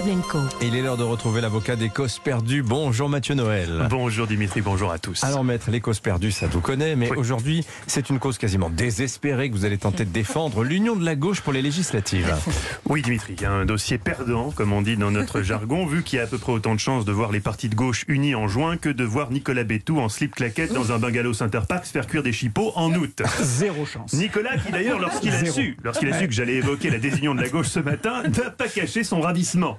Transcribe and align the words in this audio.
Pavlenko. 0.00 0.40
Il 0.60 0.74
est 0.76 0.82
l'heure 0.82 0.98
de 0.98 1.04
retrouver 1.04 1.40
l'avocat 1.40 1.74
des 1.74 1.88
causes 1.88 2.18
perdues. 2.18 2.62
Bonjour 2.62 3.08
Mathieu 3.08 3.34
Noël. 3.34 3.86
Bonjour 3.88 4.26
Dimitri, 4.26 4.60
bonjour 4.60 4.92
à 4.92 4.98
tous. 4.98 5.24
Alors 5.24 5.42
maître, 5.42 5.70
les 5.70 5.80
causes 5.80 6.00
perdues, 6.00 6.32
ça 6.32 6.48
tout 6.48 6.60
connaît, 6.60 6.96
mais 6.96 7.08
Oui. 7.10 7.16
aujourd'hui, 7.16 7.64
c'est 7.86 8.10
une 8.10 8.18
cause 8.18 8.36
quasiment 8.36 8.68
désespérée 8.68 9.48
que 9.48 9.54
vous 9.54 9.64
allez 9.64 9.78
tenter 9.78 10.04
de 10.04 10.10
défendre, 10.10 10.64
l'union 10.64 10.96
de 10.96 11.04
la 11.04 11.14
gauche 11.14 11.40
pour 11.40 11.54
les 11.54 11.62
législatives. 11.62 12.34
Oui 12.90 13.00
Dimitri, 13.00 13.36
il 13.38 13.42
y 13.42 13.46
a 13.46 13.50
un 13.52 13.64
dossier 13.64 13.96
perdant, 13.96 14.50
comme 14.50 14.74
on 14.74 14.82
dit 14.82 14.98
dans 14.98 15.10
notre 15.10 15.40
jargon, 15.42 15.86
vu 15.86 16.02
qu'il 16.02 16.18
y 16.18 16.20
a 16.20 16.24
à 16.24 16.26
peu 16.26 16.36
près 16.36 16.52
autant 16.52 16.74
de 16.74 16.80
chances 16.80 17.06
de 17.06 17.12
voir 17.12 17.32
les 17.32 17.40
partis 17.40 17.70
de 17.70 17.74
gauche 17.74 18.04
unis 18.06 18.34
en 18.34 18.48
juin 18.48 18.76
que 18.76 18.90
de 18.90 19.02
voir 19.04 19.30
Nicolas 19.30 19.64
Bétou 19.64 19.98
en 19.98 20.10
slip 20.10 20.34
claquette 20.34 20.74
dans 20.74 20.92
un 20.92 20.98
bungalow 20.98 21.32
Center 21.32 21.60
Park 21.66 21.86
se 21.86 21.92
faire 21.92 22.06
cuire 22.06 22.22
des 22.22 22.32
chipots 22.32 22.72
en 22.76 22.92
août. 22.92 23.22
Zéro 23.40 23.86
chance. 23.86 24.12
Nicolas 24.12 24.58
qui 24.58 24.70
d'ailleurs, 24.70 24.98
lorsqu'il 24.98 25.32
a 25.32 25.38
Zéro. 25.38 25.54
su, 25.54 25.76
lorsqu'il 25.82 26.12
a 26.12 26.18
su 26.18 26.26
que 26.28 26.34
j'allais 26.34 26.56
évoquer 26.56 26.90
la 26.90 26.98
désunion 26.98 27.34
de 27.34 27.40
la 27.40 27.48
gauche 27.48 27.68
ce 27.68 27.80
matin, 27.80 28.22
n'a 28.24 28.50
pas 28.50 28.68
caché 28.68 29.02
son 29.02 29.22
ravissement. 29.22 29.78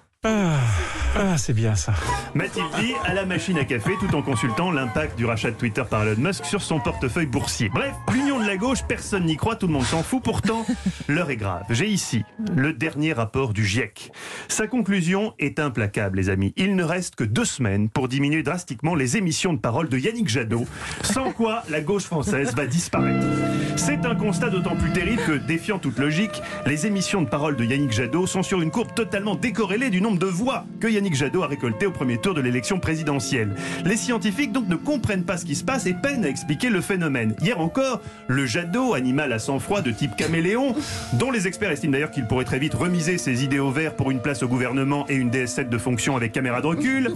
Ah, 1.20 1.38
c'est 1.38 1.54
bien 1.54 1.76
ça. 1.76 1.94
M'a-t-il 2.36 2.66
dit 2.80 2.94
à 3.06 3.14
la 3.14 3.26
machine 3.26 3.58
à 3.58 3.64
café 3.64 3.92
tout 4.00 4.14
en 4.16 4.22
consultant 4.22 4.72
l'impact 4.72 5.18
du 5.18 5.26
rachat 5.26 5.52
de 5.52 5.56
Twitter 5.56 5.84
par 5.90 6.04
Elon 6.04 6.20
Musk 6.20 6.46
sur 6.46 6.62
son 6.62 6.80
portefeuille 6.80 7.26
boursier. 7.26 7.70
Bref, 7.70 7.94
l'union 8.14 8.27
de 8.48 8.52
la 8.54 8.58
gauche, 8.58 8.80
personne 8.88 9.26
n'y 9.26 9.36
croit, 9.36 9.58
tout 9.58 9.68
le 9.68 9.74
monde 9.74 9.84
s'en 9.84 10.04
fout. 10.04 10.24
Pourtant, 10.24 10.66
l'heure 11.10 11.30
est 11.30 11.36
grave. 11.36 11.66
J'ai 11.70 11.88
ici 11.88 12.24
le 12.56 12.72
dernier 12.72 13.12
rapport 13.12 13.52
du 13.52 13.66
GIEC. 13.66 14.12
Sa 14.48 14.68
conclusion 14.68 15.34
est 15.38 15.60
implacable, 15.60 16.18
les 16.18 16.30
amis. 16.30 16.54
Il 16.56 16.78
ne 16.78 16.84
reste 16.84 17.16
que 17.16 17.26
deux 17.26 17.44
semaines 17.44 17.90
pour 17.90 18.08
diminuer 18.08 18.44
drastiquement 18.44 18.96
les 18.96 19.18
émissions 19.18 19.52
de 19.52 19.60
parole 19.60 19.90
de 19.90 19.98
Yannick 19.98 20.30
Jadot, 20.30 20.66
sans 21.04 21.34
quoi 21.34 21.64
la 21.70 21.82
gauche 21.82 22.04
française 22.04 22.56
va 22.56 22.66
disparaître. 22.68 23.28
C'est 23.76 24.06
un 24.06 24.16
constat 24.16 24.50
d'autant 24.50 24.76
plus 24.76 24.92
terrible 24.92 25.22
que, 25.28 25.34
défiant 25.34 25.78
toute 25.78 26.00
logique, 26.00 26.42
les 26.66 26.88
émissions 26.88 27.22
de 27.22 27.30
parole 27.30 27.56
de 27.56 27.66
Yannick 27.66 27.92
Jadot 27.92 28.28
sont 28.28 28.44
sur 28.44 28.62
une 28.62 28.72
courbe 28.72 28.94
totalement 28.96 29.36
décorrélée 29.36 29.90
du 29.90 30.02
nombre 30.02 30.20
de 30.20 30.26
voix 30.26 30.66
que 30.80 30.88
Yannick 30.88 31.16
Jadot 31.16 31.44
a 31.44 31.48
récolté 31.48 31.86
au 31.86 31.92
premier 31.92 32.18
tour 32.18 32.34
de 32.34 32.42
l'élection 32.42 32.80
présidentielle. 32.80 33.56
Les 33.86 33.98
scientifiques 33.98 34.52
donc 34.52 34.68
ne 34.68 34.76
comprennent 34.76 35.26
pas 35.26 35.38
ce 35.38 35.46
qui 35.46 35.56
se 35.56 35.64
passe 35.64 35.86
et 35.86 35.94
peinent 35.94 36.26
à 36.26 36.30
expliquer 36.30 36.70
le 36.70 36.82
phénomène. 36.82 37.36
Hier 37.42 37.60
encore, 37.60 38.02
le 38.28 38.37
Jadot, 38.46 38.94
animal 38.94 39.34
à 39.34 39.40
sang-froid 39.40 39.82
de 39.82 39.92
type 39.92 40.16
caméléon, 40.16 40.76
dont 41.14 41.32
les 41.32 41.48
experts 41.48 41.72
estiment 41.72 41.94
d'ailleurs 41.94 42.12
qu'il 42.12 42.26
pourrait 42.26 42.46
très 42.46 42.60
vite 42.60 42.74
remiser 42.74 43.18
ses 43.18 43.44
idéaux 43.44 43.72
verts 43.72 43.96
pour 43.96 44.12
une 44.12 44.20
place 44.20 44.44
au 44.44 44.48
gouvernement 44.48 45.06
et 45.10 45.16
une 45.16 45.30
DS7 45.30 45.70
de 45.70 45.78
fonction 45.78 46.16
avec 46.16 46.32
caméra 46.32 46.62
de 46.62 46.68
recul. 46.68 47.12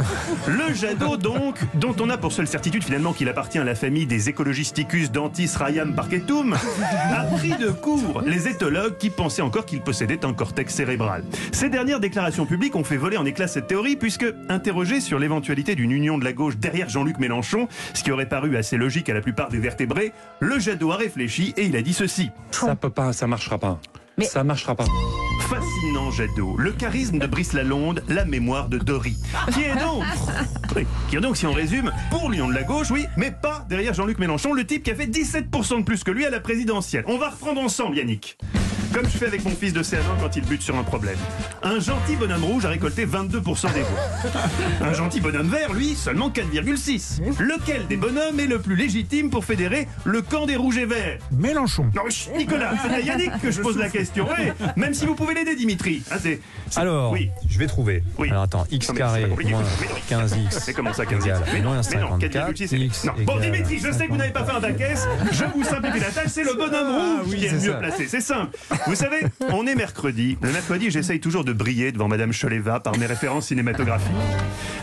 Le 0.47 0.73
Jadot 0.73 1.17
donc, 1.17 1.59
dont 1.73 1.95
on 1.99 2.09
a 2.09 2.17
pour 2.17 2.31
seule 2.31 2.47
certitude 2.47 2.83
finalement 2.83 3.13
qu'il 3.13 3.29
appartient 3.29 3.59
à 3.59 3.63
la 3.63 3.75
famille 3.75 4.05
des 4.05 4.29
écologisticus 4.29 5.11
dentis 5.11 5.49
rayam 5.55 5.93
parketum, 5.93 6.55
a 7.13 7.23
pris 7.37 7.53
de 7.57 7.69
court 7.69 8.21
les 8.25 8.47
éthologues 8.47 8.97
qui 8.97 9.09
pensaient 9.09 9.41
encore 9.41 9.65
qu'il 9.65 9.81
possédait 9.81 10.25
un 10.25 10.33
cortex 10.33 10.73
cérébral. 10.73 11.23
Ces 11.51 11.69
dernières 11.69 11.99
déclarations 11.99 12.45
publiques 12.45 12.75
ont 12.75 12.83
fait 12.83 12.97
voler 12.97 13.17
en 13.17 13.25
éclats 13.25 13.47
cette 13.47 13.67
théorie 13.67 13.95
puisque, 13.95 14.25
interrogé 14.49 15.01
sur 15.01 15.19
l'éventualité 15.19 15.75
d'une 15.75 15.91
union 15.91 16.17
de 16.17 16.23
la 16.23 16.33
gauche 16.33 16.57
derrière 16.57 16.89
Jean-Luc 16.89 17.19
Mélenchon, 17.19 17.67
ce 17.93 18.03
qui 18.03 18.11
aurait 18.11 18.27
paru 18.27 18.55
assez 18.57 18.77
logique 18.77 19.09
à 19.09 19.13
la 19.13 19.21
plupart 19.21 19.49
des 19.49 19.59
vertébrés, 19.59 20.13
le 20.39 20.59
Jadot 20.59 20.91
a 20.91 20.97
et 21.17 21.65
il 21.65 21.75
a 21.75 21.81
dit 21.81 21.93
ceci. 21.93 22.29
Ça 22.51 22.75
peut 22.75 22.89
pas, 22.89 23.13
ça 23.13 23.27
marchera 23.27 23.57
pas. 23.57 23.79
Mais- 24.17 24.25
Ça 24.25 24.43
marchera 24.43 24.75
pas. 24.75 24.85
Fascinant 25.49 26.11
Jadot, 26.11 26.55
le 26.57 26.71
charisme 26.71 27.19
de 27.19 27.27
Brice 27.27 27.53
Lalonde, 27.53 28.03
la 28.07 28.23
mémoire 28.23 28.69
de 28.69 28.77
Dory. 28.77 29.17
Qui 29.53 29.63
est 29.63 29.75
donc 29.75 30.03
Oui, 30.75 30.85
Qui 31.09 31.17
est 31.17 31.19
donc, 31.19 31.35
si 31.35 31.45
on 31.45 31.51
résume, 31.53 31.91
pour 32.09 32.29
l'Union 32.29 32.47
de 32.47 32.53
la 32.53 32.63
gauche, 32.63 32.89
oui, 32.91 33.05
mais 33.17 33.31
pas 33.31 33.65
derrière 33.67 33.93
Jean-Luc 33.93 34.19
Mélenchon, 34.19 34.53
le 34.53 34.65
type 34.65 34.83
qui 34.83 34.91
a 34.91 34.95
fait 34.95 35.07
17% 35.07 35.79
de 35.79 35.83
plus 35.83 36.03
que 36.03 36.11
lui 36.11 36.25
à 36.25 36.29
la 36.29 36.39
présidentielle. 36.39 37.03
On 37.07 37.17
va 37.17 37.29
reprendre 37.29 37.59
ensemble, 37.59 37.97
Yannick. 37.97 38.37
Comme 38.93 39.05
je 39.05 39.17
fais 39.17 39.27
avec 39.27 39.43
mon 39.45 39.51
fils 39.51 39.71
de 39.73 39.81
CM1 39.81 40.19
quand 40.19 40.35
il 40.35 40.43
bute 40.45 40.61
sur 40.61 40.75
un 40.77 40.83
problème. 40.83 41.17
Un 41.63 41.79
gentil 41.79 42.15
bonhomme 42.17 42.43
rouge 42.43 42.65
a 42.65 42.69
récolté 42.69 43.05
22% 43.05 43.73
des 43.73 43.81
voix. 43.81 44.41
Un 44.81 44.93
gentil 44.93 45.21
bonhomme 45.21 45.47
vert, 45.49 45.71
lui, 45.73 45.95
seulement 45.95 46.29
4,6. 46.29 47.21
Lequel 47.39 47.87
des 47.87 47.95
bonhommes 47.95 48.39
est 48.39 48.47
le 48.47 48.59
plus 48.59 48.75
légitime 48.75 49.29
pour 49.29 49.45
fédérer 49.45 49.87
le 50.03 50.21
camp 50.21 50.45
des 50.45 50.57
rouges 50.57 50.77
et 50.77 50.85
verts? 50.85 51.19
Mélenchon. 51.31 51.85
non, 51.95 52.09
chut, 52.09 52.31
Nicolas, 52.35 52.73
c'est 52.83 52.93
à 52.93 52.99
Yannick 52.99 53.31
que 53.41 53.49
je 53.51 53.61
pose 53.61 53.77
la 53.77 53.89
question. 53.89 54.27
Même 54.75 54.93
si 54.93 55.05
vous 55.05 55.15
pouvez 55.15 55.35
l'aider, 55.35 55.55
Dimitri. 55.55 56.03
Ah, 56.11 56.15
c'est- 56.21 56.41
c'est- 56.69 56.79
Alors, 56.79 57.11
oui. 57.13 57.29
je 57.49 57.57
vais 57.59 57.67
trouver. 57.67 58.03
Oui. 58.17 58.29
Alors 58.29 58.43
attends, 58.43 58.65
x 58.71 58.89
Non, 58.89 58.95
carré 58.95 59.25
moins 59.27 59.37
Mais 59.37 59.51
non, 59.51 59.59
15x. 60.09 60.63
Mais 60.67 60.73
comment 60.73 60.93
ça, 60.93 61.05
15 61.05 61.25
égale 61.25 61.41
mais 61.53 61.59
non, 61.61 61.73
moins 61.73 61.81
mais 61.91 61.99
non, 61.99 62.09
54, 62.09 62.47
4,6, 62.53 62.67
c'est- 62.67 62.77
x 62.79 63.03
non. 63.05 63.13
Bon, 63.25 63.39
Dimitri, 63.39 63.79
je 63.79 63.91
sais 63.91 64.05
que 64.07 64.11
vous 64.11 64.17
n'avez 64.17 64.31
pas 64.31 64.43
fait 64.43 64.51
un 64.51 64.59
bac. 64.59 64.75
Je 65.31 65.43
vous 65.55 65.63
simplifie 65.63 65.99
la 65.99 66.11
tâche. 66.11 66.27
C'est 66.27 66.43
le 66.43 66.53
bonhomme 66.53 67.19
rouge 67.21 67.27
oui, 67.31 67.37
qui 67.37 67.45
est 67.45 67.51
le 67.51 67.59
c'est 67.59 67.65
mieux 67.67 67.71
ça. 67.73 67.77
placé. 67.79 68.07
C'est 68.07 68.21
simple. 68.21 68.57
Vous 68.87 68.95
savez, 68.95 69.21
on 69.49 69.67
est 69.67 69.75
mercredi. 69.75 70.37
Le 70.41 70.51
mercredi, 70.51 70.89
j'essaye 70.89 71.19
toujours 71.19 71.43
de 71.43 71.53
briller 71.53 71.91
devant 71.91 72.07
Madame 72.07 72.31
Choleva 72.33 72.79
par 72.79 72.97
mes 72.97 73.05
références 73.05 73.47
cinématographiques. 73.47 74.11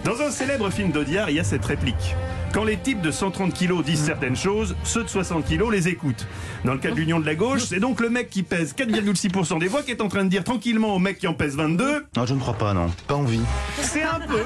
Dans 0.05 0.21
un 0.23 0.31
célèbre 0.31 0.71
film 0.71 0.93
d'Audiard, 0.93 1.31
il 1.31 1.37
y 1.37 1.41
a 1.41 1.45
cette 1.45 1.65
réplique. 1.65 2.15
Quand 2.53 2.65
les 2.65 2.77
types 2.79 3.01
de 3.03 3.11
130 3.11 3.53
kilos 3.53 3.85
disent 3.85 4.03
certaines 4.05 4.35
choses, 4.37 4.75
ceux 4.83 5.05
de 5.05 5.09
60 5.09 5.45
kilos 5.45 5.71
les 5.71 5.89
écoutent. 5.89 6.27
Dans 6.65 6.73
le 6.73 6.79
cas 6.79 6.91
de 6.91 6.95
l'Union 6.97 7.21
de 7.21 7.27
la 7.27 7.35
gauche, 7.35 7.65
c'est 7.65 7.79
donc 7.79 8.01
le 8.01 8.09
mec 8.11 8.31
qui 8.31 8.43
pèse 8.43 8.75
4,6% 8.75 9.61
des 9.61 9.69
voix 9.69 9.83
qui 9.83 9.91
est 9.93 10.01
en 10.01 10.09
train 10.09 10.25
de 10.25 10.29
dire 10.29 10.43
tranquillement 10.45 10.95
au 10.95 10.99
mec 10.99 11.19
qui 11.19 11.27
en 11.29 11.35
pèse 11.35 11.57
22 11.57 12.07
Non, 12.17 12.27
je 12.27 12.35
ne 12.35 12.41
crois 12.41 12.55
pas, 12.55 12.73
non. 12.75 12.91
Pas 13.07 13.15
envie. 13.15 13.41
c'est 13.81 14.03
un 14.03 14.19
peu, 14.27 14.41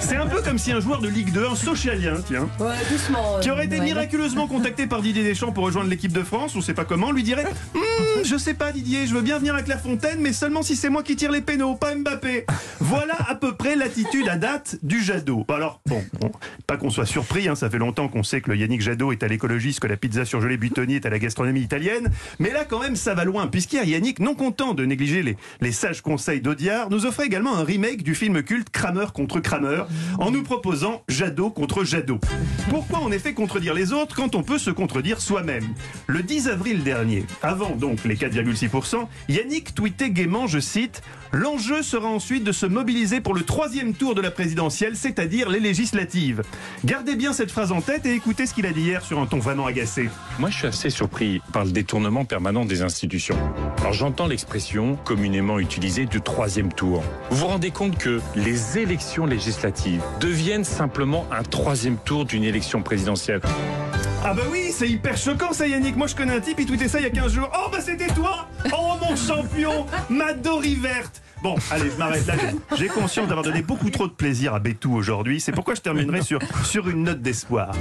c'est 0.00 0.16
un 0.16 0.26
peu 0.26 0.40
comme 0.42 0.58
si 0.58 0.72
un 0.72 0.80
joueur 0.80 1.00
de 1.00 1.08
Ligue 1.08 1.32
2, 1.32 1.46
un 1.46 1.54
socialien, 1.54 2.14
tiens, 2.26 2.48
Ouais, 2.58 2.74
doucement. 2.90 3.38
qui 3.40 3.50
aurait 3.50 3.66
été 3.66 3.78
miraculeusement 3.80 4.46
contacté 4.48 4.86
par 4.86 5.02
Didier 5.02 5.22
Deschamps 5.22 5.52
pour 5.52 5.64
rejoindre 5.64 5.90
l'équipe 5.90 6.12
de 6.12 6.22
France, 6.22 6.56
on 6.56 6.60
sait 6.62 6.74
pas 6.74 6.84
comment, 6.84 7.12
lui 7.12 7.22
dirait 7.22 7.44
Hum, 7.74 8.24
Je 8.24 8.36
sais 8.36 8.54
pas 8.54 8.72
Didier, 8.72 9.06
je 9.06 9.14
veux 9.14 9.22
bien 9.22 9.38
venir 9.38 9.54
à 9.54 9.62
Clairefontaine, 9.62 10.18
mais 10.20 10.32
seulement 10.32 10.62
si 10.62 10.76
c'est 10.76 10.88
moi 10.88 11.02
qui 11.02 11.14
tire 11.14 11.30
les 11.30 11.42
pénaux, 11.42 11.74
pas 11.76 11.94
Mbappé. 11.94 12.46
Voilà 12.80 13.14
à 13.28 13.34
peu 13.34 13.54
près 13.54 13.76
l'attitude 13.76 14.28
à 14.28 14.36
date 14.36 14.76
du 14.82 15.02
Jadot. 15.04 15.44
Alors, 15.48 15.80
bon, 15.86 16.02
bon, 16.20 16.32
pas 16.66 16.76
qu'on 16.76 16.90
soit 16.90 17.06
surpris, 17.06 17.33
hein, 17.36 17.54
ça 17.54 17.68
fait 17.68 17.78
longtemps 17.78 18.08
qu'on 18.08 18.22
sait 18.22 18.40
que 18.40 18.50
le 18.50 18.56
Yannick 18.56 18.80
Jadot 18.80 19.10
est 19.10 19.22
à 19.22 19.28
l'écologie, 19.28 19.72
ce 19.72 19.80
que 19.80 19.88
la 19.88 19.96
pizza 19.96 20.24
surgelée 20.24 20.56
Buitoni 20.56 20.94
est 20.94 21.06
à 21.06 21.10
la 21.10 21.18
gastronomie 21.18 21.60
italienne, 21.60 22.10
mais 22.38 22.52
là 22.52 22.64
quand 22.64 22.78
même 22.78 22.94
ça 22.94 23.14
va 23.14 23.24
loin, 23.24 23.48
puisqu'hier 23.48 23.84
Yannick, 23.84 24.20
non 24.20 24.34
content 24.34 24.72
de 24.72 24.84
négliger 24.84 25.22
les, 25.22 25.36
les 25.60 25.72
sages 25.72 26.00
conseils 26.00 26.40
d'Audiard, 26.40 26.90
nous 26.90 27.06
offrait 27.06 27.26
également 27.26 27.56
un 27.56 27.64
remake 27.64 28.04
du 28.04 28.14
film 28.14 28.42
culte 28.42 28.70
Kramer 28.70 29.06
contre 29.12 29.40
Kramer, 29.40 29.82
en 30.18 30.30
nous 30.30 30.44
proposant 30.44 31.02
Jadot 31.08 31.50
contre 31.50 31.82
Jadot. 31.82 32.20
Pourquoi 32.70 33.00
en 33.00 33.10
effet 33.10 33.34
contredire 33.34 33.74
les 33.74 33.92
autres 33.92 34.14
quand 34.14 34.36
on 34.36 34.42
peut 34.42 34.58
se 34.58 34.70
contredire 34.70 35.20
soi-même? 35.20 35.66
Le 36.06 36.22
10 36.22 36.48
avril 36.48 36.84
dernier, 36.84 37.24
avant 37.42 37.74
donc 37.74 38.04
les 38.04 38.14
4,6%, 38.14 39.08
Yannick 39.28 39.74
tweetait 39.74 40.10
gaiement, 40.10 40.46
je 40.46 40.60
cite, 40.60 41.02
L'enjeu 41.34 41.82
sera 41.82 42.06
ensuite 42.06 42.44
de 42.44 42.52
se 42.52 42.64
mobiliser 42.64 43.20
pour 43.20 43.34
le 43.34 43.42
troisième 43.42 43.92
tour 43.92 44.14
de 44.14 44.20
la 44.20 44.30
présidentielle, 44.30 44.94
c'est-à-dire 44.94 45.48
les 45.48 45.58
législatives. 45.58 46.42
Gardez 46.84 47.16
bien 47.16 47.23
cette 47.32 47.50
phrase 47.50 47.72
en 47.72 47.80
tête 47.80 48.06
et 48.06 48.12
écoutez 48.12 48.46
ce 48.46 48.54
qu'il 48.54 48.66
a 48.66 48.72
dit 48.72 48.82
hier 48.82 49.02
sur 49.04 49.18
un 49.20 49.26
ton 49.26 49.38
vraiment 49.38 49.66
agacé. 49.66 50.08
Moi, 50.38 50.50
je 50.50 50.56
suis 50.58 50.66
assez 50.66 50.90
surpris 50.90 51.40
par 51.52 51.64
le 51.64 51.70
détournement 51.70 52.24
permanent 52.24 52.64
des 52.64 52.82
institutions. 52.82 53.36
Alors, 53.80 53.92
j'entends 53.92 54.26
l'expression 54.26 54.96
communément 55.04 55.58
utilisée 55.58 56.06
du 56.06 56.20
troisième 56.20 56.72
tour. 56.72 57.02
Vous 57.30 57.38
vous 57.38 57.46
rendez 57.46 57.70
compte 57.70 57.96
que 57.98 58.20
les 58.34 58.78
élections 58.78 59.26
législatives 59.26 60.02
deviennent 60.20 60.64
simplement 60.64 61.26
un 61.32 61.42
troisième 61.42 61.96
tour 61.96 62.24
d'une 62.24 62.44
élection 62.44 62.82
présidentielle? 62.82 63.40
Ah 64.26 64.32
bah 64.32 64.42
oui, 64.50 64.70
c'est 64.72 64.88
hyper 64.88 65.18
choquant 65.18 65.52
ça 65.52 65.68
Yannick. 65.68 65.96
Moi 65.96 66.06
je 66.06 66.14
connais 66.14 66.34
un 66.34 66.40
type, 66.40 66.58
il 66.58 66.64
tweetait 66.66 66.88
ça 66.88 66.98
il 66.98 67.02
y 67.02 67.06
a 67.06 67.10
15 67.10 67.32
jours. 67.32 67.50
Oh 67.54 67.68
bah 67.70 67.78
c'était 67.84 68.06
toi 68.06 68.48
Oh 68.72 68.94
mon 69.02 69.14
champion 69.16 69.84
Ma 70.08 70.32
Dory 70.32 70.76
verte 70.76 71.20
Bon, 71.42 71.56
allez, 71.70 71.90
je 71.90 71.96
m'arrête 71.98 72.26
là. 72.26 72.34
J'ai- 72.78 72.88
conscience 72.88 73.26
d'avoir 73.26 73.44
donné 73.44 73.60
beaucoup 73.60 73.90
trop 73.90 74.06
de 74.06 74.12
plaisir 74.12 74.54
à 74.54 74.60
Bétou 74.60 74.94
aujourd'hui. 74.94 75.40
C'est 75.40 75.52
pourquoi 75.52 75.74
je 75.74 75.80
terminerai 75.80 76.22
sur, 76.22 76.38
sur 76.64 76.88
une 76.88 77.02
note 77.02 77.20
d'espoir. 77.20 77.72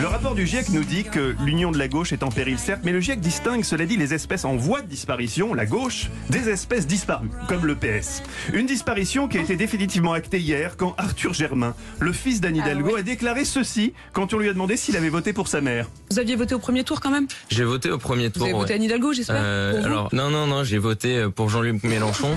Le 0.00 0.06
rapport 0.06 0.34
du 0.34 0.46
GIEC 0.46 0.70
nous 0.70 0.82
dit 0.82 1.04
que 1.04 1.36
l'union 1.44 1.70
de 1.70 1.78
la 1.78 1.88
gauche 1.88 2.12
est 2.12 2.22
en 2.22 2.30
péril, 2.30 2.58
certes, 2.58 2.80
mais 2.84 2.90
le 2.92 3.00
GIEC 3.00 3.20
distingue, 3.20 3.62
cela 3.64 3.84
dit, 3.86 3.96
les 3.96 4.14
espèces 4.14 4.44
en 4.44 4.56
voie 4.56 4.80
de 4.80 4.86
disparition, 4.88 5.54
la 5.54 5.66
gauche, 5.66 6.08
des 6.30 6.48
espèces 6.48 6.86
disparues, 6.86 7.28
comme 7.48 7.66
le 7.66 7.74
PS. 7.76 8.22
Une 8.54 8.66
disparition 8.66 9.28
qui 9.28 9.38
a 9.38 9.42
été 9.42 9.56
définitivement 9.56 10.12
actée 10.14 10.38
hier 10.40 10.76
quand 10.76 10.94
Arthur 10.98 11.32
Germain, 11.34 11.74
le 12.00 12.12
fils 12.12 12.40
d'Anne 12.40 12.56
Hidalgo, 12.56 12.96
a 12.96 13.02
déclaré 13.02 13.44
ceci 13.44 13.92
quand 14.12 14.32
on 14.34 14.38
lui 14.38 14.48
a 14.48 14.52
demandé 14.52 14.76
s'il 14.76 14.96
avait 14.96 15.10
voté 15.10 15.32
pour 15.32 15.46
sa 15.48 15.60
mère. 15.60 15.86
Vous 16.10 16.18
aviez 16.18 16.34
voté 16.34 16.54
au 16.54 16.58
premier 16.58 16.82
tour 16.82 17.00
quand 17.00 17.10
même? 17.10 17.26
J'ai 17.50 17.64
voté 17.64 17.90
au 17.90 17.98
premier 17.98 18.24
Vous 18.28 18.30
tour. 18.30 18.44
avez 18.44 18.52
voté. 18.54 18.74
Anne 18.74 18.82
Hidalgo, 18.82 19.12
j'espère 19.12 19.36
Euh, 19.38 19.74
vous? 19.80 19.86
alors 19.86 20.08
non 20.12 20.30
non 20.30 20.46
non 20.46 20.64
j'ai 20.64 20.78
voté 20.78 21.16
euh, 21.16 21.28
pour 21.30 21.50
Jean-Luc 21.50 21.82
Mélenchon. 21.84 22.30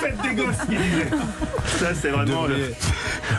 Faites 0.00 0.20
des 0.22 0.34
gosses, 0.34 0.66
disait. 0.68 1.08
Ça, 1.78 1.94
c'est 1.94 2.10
vraiment 2.10 2.46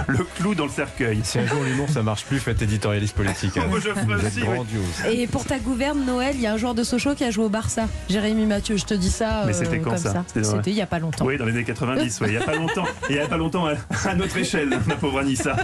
le, 0.07 0.23
clou 0.37 0.55
dans 0.55 0.65
le 0.65 0.71
cercueil. 0.71 1.19
Si 1.23 1.39
un 1.39 1.45
jour 1.47 1.63
l'humour 1.63 1.87
ça 1.89 2.03
marche 2.03 2.25
plus, 2.25 2.39
faites 2.39 2.61
éditorialiste 2.61 3.15
politique. 3.15 3.57
hein. 3.57 3.65
Moi, 3.69 3.79
je 3.79 3.89
ferai 3.89 4.01
Vous 4.05 4.13
êtes 4.13 4.25
aussi, 4.25 4.41
oui. 4.41 4.47
grandiose. 4.53 4.83
Et 5.11 5.27
pour 5.27 5.45
ta 5.45 5.59
gouverne 5.59 6.03
Noël, 6.05 6.35
il 6.35 6.41
y 6.41 6.47
a 6.47 6.53
un 6.53 6.57
joueur 6.57 6.75
de 6.75 6.83
Sochaux 6.83 7.15
qui 7.15 7.23
a 7.23 7.31
joué 7.31 7.45
au 7.45 7.49
Barça. 7.49 7.87
Jérémy 8.09 8.45
Mathieu, 8.45 8.77
je 8.77 8.85
te 8.85 8.93
dis 8.93 9.09
ça. 9.09 9.43
Mais 9.45 9.55
euh, 9.55 9.57
c'était 9.57 9.79
quand 9.79 9.91
comme 9.91 9.97
ça 9.99 10.13
ça 10.13 10.23
C'était 10.43 10.71
il 10.71 10.77
y 10.77 10.81
a 10.81 10.85
pas 10.87 10.99
longtemps. 10.99 11.25
Oui, 11.25 11.37
dans 11.37 11.45
les 11.45 11.53
années 11.53 11.63
90, 11.63 12.21
ouais, 12.21 12.27
il 12.27 12.31
n'y 12.31 12.37
a 12.37 12.45
pas 12.45 12.55
longtemps. 12.55 12.85
Il 13.09 13.15
n'y 13.15 13.21
a 13.21 13.27
pas 13.27 13.37
longtemps 13.37 13.65
à, 13.67 13.73
à 14.07 14.15
notre 14.15 14.37
échelle, 14.37 14.69
ma 14.87 14.95
pauvre 14.95 15.19
Anissa. 15.19 15.55